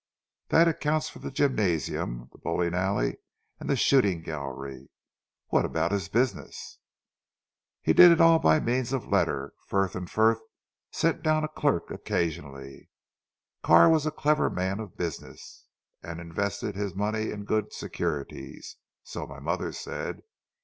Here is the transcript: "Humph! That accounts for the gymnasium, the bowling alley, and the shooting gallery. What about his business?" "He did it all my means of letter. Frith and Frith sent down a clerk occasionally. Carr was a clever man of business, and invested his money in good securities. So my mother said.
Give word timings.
"Humph! 0.01 0.49
That 0.49 0.67
accounts 0.67 1.09
for 1.09 1.19
the 1.19 1.29
gymnasium, 1.29 2.27
the 2.31 2.39
bowling 2.39 2.73
alley, 2.73 3.17
and 3.59 3.69
the 3.69 3.75
shooting 3.75 4.23
gallery. 4.23 4.89
What 5.49 5.63
about 5.63 5.91
his 5.91 6.09
business?" 6.09 6.79
"He 7.83 7.93
did 7.93 8.11
it 8.11 8.19
all 8.19 8.39
my 8.39 8.59
means 8.59 8.93
of 8.93 9.05
letter. 9.09 9.53
Frith 9.67 9.95
and 9.95 10.09
Frith 10.09 10.39
sent 10.91 11.21
down 11.21 11.43
a 11.43 11.47
clerk 11.47 11.91
occasionally. 11.91 12.89
Carr 13.61 13.89
was 13.89 14.07
a 14.07 14.11
clever 14.11 14.49
man 14.49 14.79
of 14.79 14.97
business, 14.97 15.67
and 16.01 16.19
invested 16.19 16.75
his 16.75 16.95
money 16.95 17.29
in 17.29 17.43
good 17.45 17.71
securities. 17.71 18.77
So 19.03 19.27
my 19.27 19.39
mother 19.39 19.71
said. 19.71 20.21